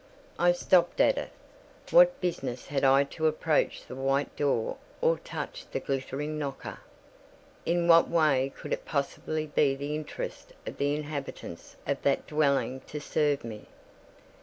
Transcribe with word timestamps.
I 0.39 0.51
stopped 0.51 0.99
at 0.99 1.19
it. 1.19 1.29
What 1.91 2.19
business 2.21 2.65
had 2.65 2.83
I 2.83 3.03
to 3.03 3.27
approach 3.27 3.85
the 3.85 3.93
white 3.93 4.35
door 4.35 4.77
or 4.99 5.19
touch 5.19 5.65
the 5.71 5.79
glittering 5.79 6.39
knocker? 6.39 6.79
In 7.67 7.87
what 7.87 8.09
way 8.09 8.51
could 8.55 8.73
it 8.73 8.83
possibly 8.83 9.45
be 9.45 9.75
the 9.75 9.93
interest 9.93 10.53
of 10.65 10.77
the 10.77 10.95
inhabitants 10.95 11.75
of 11.85 12.01
that 12.01 12.25
dwelling 12.25 12.79
to 12.87 12.99
serve 12.99 13.43
me? 13.43 13.67